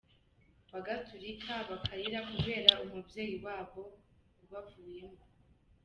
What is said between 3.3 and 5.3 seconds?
wabo ubavuyemo.